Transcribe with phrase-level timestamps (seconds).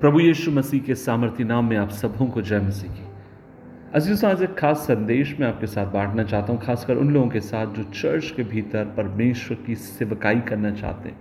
[0.00, 3.02] प्रभु यीशु मसीह के सामर्थ्य नाम में आप सबों को जय मसीह की।
[3.94, 7.40] अज़ीज़ आज एक खास संदेश मैं आपके साथ बांटना चाहता हूँ, खासकर उन लोगों के
[7.40, 11.20] साथ जो चर्च के भीतर परमेश्वर की सेवकाई करना चाहते हैं।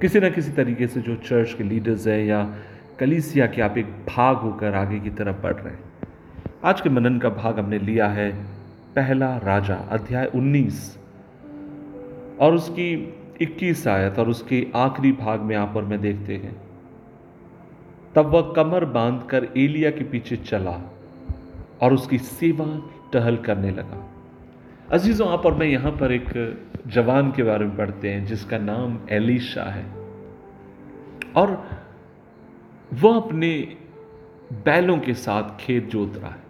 [0.00, 2.54] किसी न किसी तरीके से जो चर्च के लीडर्स हैं या
[3.00, 6.08] कलीसिया के आप एक भाग होकर आगे की तरफ़ बढ़ रहे हैं।
[6.64, 8.32] आज के मनन का भाग हमने लिया है
[8.96, 10.98] पहला राजा, अध्याय 19
[12.40, 16.65] और उसकी 21 आयत और उसके आखिरी भाग में आप और मैं देखते हैं।
[18.16, 20.94] तब वह कमर बांधकर एलिया के पीछे चला
[21.82, 24.12] और उसकी सेवा टहल करने लगा।
[24.92, 28.98] अजीजों, आप और मैं यहाँ पर एक जवान के बारे में पढ़ते हैं जिसका नाम
[29.10, 29.84] एलिशा है।
[31.36, 31.68] और
[32.94, 33.76] वह अपने
[34.52, 36.42] बैलों के साथ खेत जोत रहा है।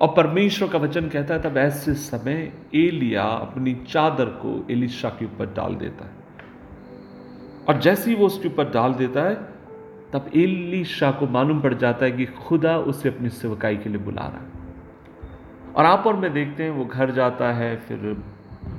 [0.00, 5.24] और परमेश्वर का वचन कहता है, तब ऐसे समय एलिया अपनी चादर को एलिशा के
[5.24, 6.12] ऊपर डाल देता है।
[7.68, 9.49] और जैसे ही वो उसके ऊपर डाल देता है
[10.12, 13.98] तब एली शाह को मालूम पड़ जाता है कि खुदा उसे अपनी सेवकाई के लिए
[13.98, 14.60] बुला रहा है।
[15.74, 18.22] और आप और मैं देखते हैं, वो घर जाता है, फिर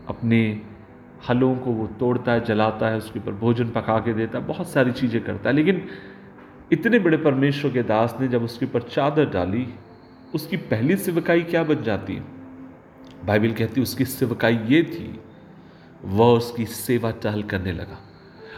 [0.08, 0.61] अपने
[1.30, 4.69] हलों को वो तोड़ता है, जलाता है, उसके ऊपर भोजन पका के देता है, बहुत
[4.69, 5.88] सारी चीज़ें करता है। लेकिन
[6.72, 9.67] इतने बड़े परमेश्वर के दास ने जब उसके ऊपर चादर डाली,
[10.36, 12.23] उसकी पहली सेवकाई क्या बन जाती है?
[13.25, 15.19] बाइबल कहती उसकी सेवकाई ये थी,
[16.06, 18.11] वह उसकी सेवा टहल करने लगा।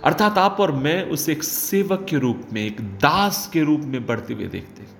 [0.04, 4.06] अर्थात आप और मैं उसे एक सेवक के रूप में, एक दास के रूप में
[4.06, 4.92] बढ़ते हुए देखते हैं।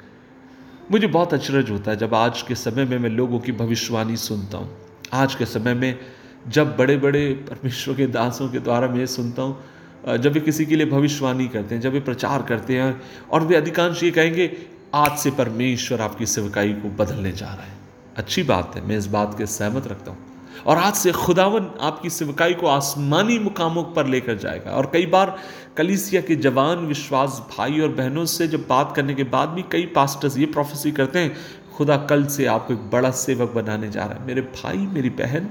[0.92, 4.58] मुझे बहुत अचरज होता है जब आज के समय में मैं लोगों की भविष्यवाणी सुनता
[4.58, 4.70] हूँ।
[5.14, 6.00] आज के समय में
[6.48, 10.76] जब बड़े बड़े परमेश्वर के दासों के द्वारा मैं सुनता हूँ जब वे किसी के
[10.76, 13.02] लिए भविष्यवाणी करते हैं, जब वे प्रचार करते हैं
[13.32, 14.52] और वे अधिकांश ये कहेंगे,
[14.96, 17.78] आज से परमेश्वर आपकी सेवकाई को बदलने जा रहा है।
[18.18, 20.33] अच्छी बात है, मैं इस बात के सहमत रखता हूँ।
[20.68, 25.38] और आज से खुदावन आपकी सेवकाई को आसमानी मुकामों पर लेकर जाएगा। और कई बार
[25.78, 29.86] कलीसिया के जवान, विश्वास भाई और बहनों से जब बात करने के बाद भी कई
[29.86, 31.36] पास्टर्स ये प्रोफेसी करते हैं,
[31.78, 35.50] खुदा कल से आपको एक बड़ा सेवक बनाने जा रहा है। मेरे भाई, मेरी बहन,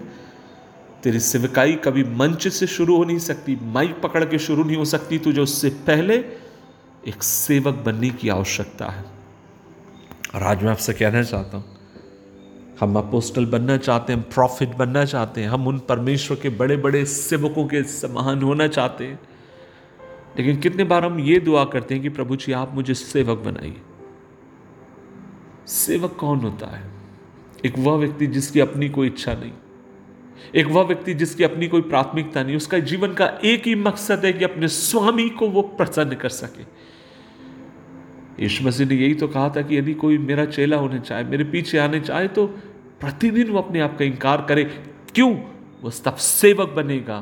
[1.02, 4.84] तेरी सेवकाई कभी मंच से शुरू हो नहीं सकती, माइक पकड़ के शुरू नहीं हो
[4.84, 6.14] सकती, तुझे उससे पहले
[7.08, 9.04] एक सेवक बनने की आवश्यकता है।
[10.34, 11.71] और आज मैं आपसे कहना चाहता हूँ
[12.82, 17.04] हम अपोस्टल बनना चाहते हैं प्रॉफिट बनना चाहते हैं, हम उन परमेश्वर के बड़े बड़े
[17.04, 19.20] सेवकों के समान होना चाहते हैं।
[20.38, 23.76] लेकिन कितने बार हम ये दुआ करते हैं कि प्रभु जी, आप मुझे सेवक बनाइए।
[25.66, 26.90] सेवक कौन होता है?
[27.66, 29.52] एक वह व्यक्ति जिसकी अपनी कोई इच्छा नहीं।
[30.54, 34.32] एक वह व्यक्ति जिसकी अपनी कोई प्राथमिकता नहीं। उसका जीवन का एक ही मकसद है
[34.32, 36.62] कि अपने स्वामी को वो प्रसन्न कर सके।
[38.42, 41.44] यीशु मसीह ने यही तो कहा था कि यदि कोई मेरा चेला होने चाहे, मेरे
[41.44, 42.58] पीछे आने चाहे तो
[43.02, 44.64] प्रतिदिन वो अपने आप का इंकार करे।
[45.14, 45.34] क्यों?
[45.82, 47.18] वो तब सेवक बनेगा।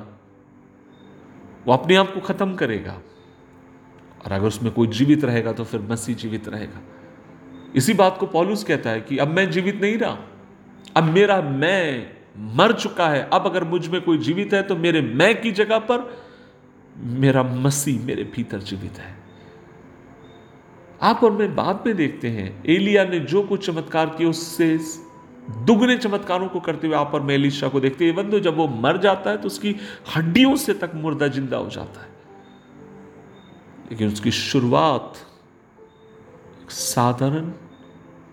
[1.66, 3.02] वो अपने आप को खत्म करेगा।
[4.26, 6.80] और अगर उसमें कोई जीवित रहेगा तो फिर मसीह जीवित रहेगा।
[7.76, 10.18] इसी बात को पॉलुस कहता है कि अब मैं जीवित नहीं रहा।
[10.96, 12.10] अब मेरा मैं
[12.56, 16.24] मर चुका है। अब अगर मुझमें कोई जीवित है तो मेरे मैं की जगह पर
[16.96, 19.16] मेरा मसीह मेरे भीतर जीवित है।
[21.02, 24.78] आप और मैं बाद में देखते हैं। एलिया ने जो कुछ चमत्कार किए, उससे
[25.48, 28.66] दुगने चमत्कारों को करते हुए आप और मैं एलिशा को देखते हैं। तो जब वो
[28.68, 29.74] मर जाता है तो उसकी
[30.16, 32.08] हड्डियों से तक मुर्दा ज़िंदा हो जाता है।
[33.90, 35.18] लेकिन उसकी शुरुआत
[36.62, 37.52] एक साधारण,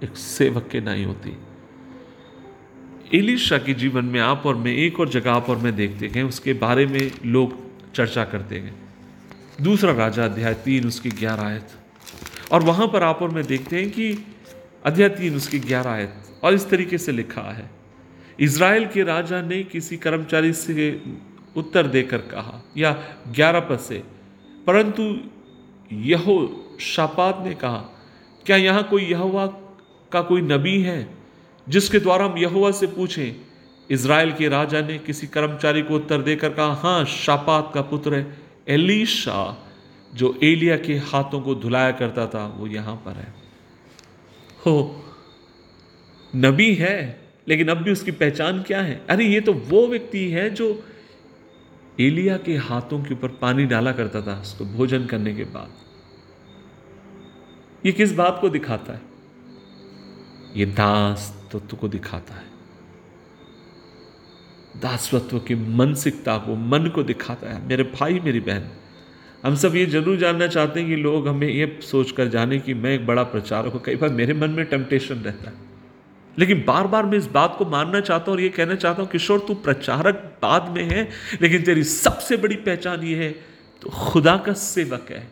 [0.04, 1.38] एक सेवक के नहीं होती।
[3.14, 6.24] एलिशा के जीवन में आप और मैं, एक और जगह आप और मैं देखते हैं।
[6.24, 7.56] उसके बारे में लोग
[7.96, 8.76] चर्चा करते हैं।
[9.62, 11.68] दूसरा राजा, अध्याय तीन, उसकी ग्यारह आयत।
[12.52, 14.26] और वहाँ पर आप और मैं देखते हैं कि
[14.86, 17.70] अध्याय तीन, उसकी ग्यारह आयत। और इस तरीके से लिखा है।
[18.40, 21.02] इसराइल के राजा ने किसी कर्मचारी से
[21.56, 22.92] उत्तर देकर कहा, या
[23.30, 24.04] ग्यारह पद से
[24.68, 25.04] परंतु
[25.92, 26.36] यहो
[26.82, 27.78] शापात ने कहा,
[28.46, 29.46] क्या यहाँ कोई यहोवा
[30.12, 31.08] का कोई नबी है,
[31.68, 33.36] जिसके द्वारा हम यहोवा से पूछें?
[33.90, 38.38] इसराइल के राजा ने किसी कर्मचारी को उत्तर देकर कहा हाँ शापात का पुत्र है
[38.68, 39.58] एलीशा,
[40.14, 43.34] जो एलिया के हाथों को धुलाया करता था, वो यहाँ पर है।
[44.66, 45.04] हो
[46.36, 49.06] नबी है, लेकिन अब भी उसकी पहचान क्या है?
[49.10, 50.84] अरे, ये तो वो व्यक्ति है जो
[52.00, 55.70] एलिया के हाथों के ऊपर पानी डाला करता था, उसको भोजन करने के बाद।
[57.86, 59.02] ये किस बात को दिखाता है?
[60.56, 62.58] ये दास तत्व को दिखाता है।
[64.82, 68.68] दासत्व की मानसिकता को, मन को दिखाता है। मेरे भाई, मेरी बहन,
[69.46, 72.96] हम सब ये ज़रूर जानना चाहते हैं कि लोग हमें ये सोचकर जाने कि मैं
[72.96, 75.67] एक बड़ा प्रचारक हूँ। कई बार मेरे मन में टेम्पटेशन रहता है।
[76.38, 79.10] लेकिन बार बार मैं इस बात को मानना चाहता हूँ और ये कहना चाहता हूँ,
[79.10, 81.08] किशोर, तू प्रचारक बाद में है,
[81.42, 83.32] लेकिन तेरी सबसे बड़ी पहचान ये है
[83.82, 85.28] तो खुदा का सेवक है।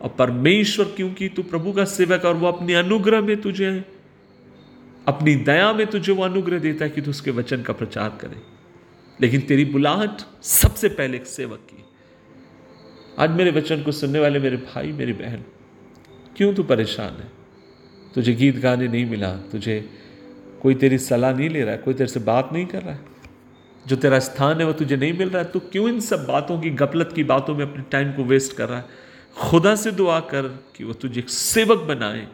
[0.00, 3.84] और परमेश्वर, क्योंकि तू प्रभु का सेवक और वो अपने अनुग्रह में तुझे,
[5.08, 8.40] अपनी दया में तुझे वो अनुग्रह देता है कि तू उसके वचन का प्रचार करे।
[9.20, 11.84] लेकिन तेरी बुलाहट सबसे पहले एक सेवक की
[13.18, 15.44] आज मेरे वचन को सुनने वाले मेरे भाई, मेरी बहन,
[16.36, 17.41] क्यों तू परेशान है?
[18.14, 19.90] तुझे गीत गाने नहीं मिला, तुझे
[20.62, 23.00] कोई तेरी सलाह नहीं ले रहा है, कोई तेरे से बात नहीं कर रहा है।
[23.86, 26.60] जो तेरा स्थान है वो तुझे नहीं मिल रहा है। तो क्यों इन सब बातों
[26.60, 28.84] की गपलत की बातों में अपने टाइम को वेस्ट कर रहा है?
[29.36, 32.28] खुदा से दुआ कर कि वो तुझे सेवक बनाए।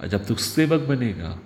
[0.00, 1.40] और जब तू सेवक बनेगा,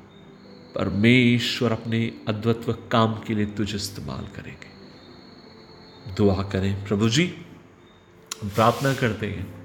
[0.75, 4.79] परमेश्वर अपने अद्वत्व काम के लिए तुझे इस्तेमाल करेंगे।
[6.15, 7.35] दुआ करें प्रभु जी,
[8.43, 9.58] हम प्रार्थना करते हैं।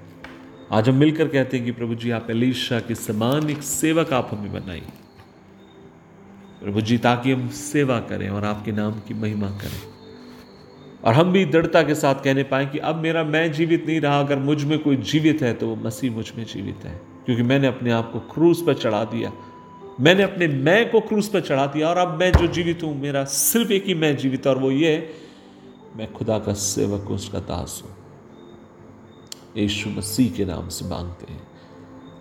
[0.72, 4.28] आज हम मिलकर कहते हैं कि प्रभु जी, आप अलीशा के समान एक सेवक आप
[4.32, 4.92] हमें बनाइए।
[6.62, 9.80] प्रभु जी, ताकि हम सेवा करें और आपके नाम की महिमा करें।
[11.04, 14.20] और हम भी दृढ़ता के साथ कहने पाए कि अब मेरा मैं जीवित नहीं रहा,
[14.20, 18.10] अगर मुझमें कोई जीवित है तो वो मसीह मुझमें जीवित है। क्योंकि मैंने अपने आप
[18.12, 19.32] को क्रूस पर चढ़ा दिया।
[20.00, 23.24] मैंने अपने मैं को क्रूस पर चढ़ा दिया और अब मैं जो जीवित हूँ, मेरा
[23.24, 25.14] सिर्फ़ एक ही मैं जीवित और वो ये,
[25.96, 28.03] मैं खुदा का सेवक हूँ, उसका दास हूँ।
[29.56, 31.46] यीशु मसीह के नाम से मांगते हैं।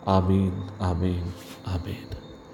[0.07, 1.33] आमीन आमीन
[1.67, 2.22] आमीन।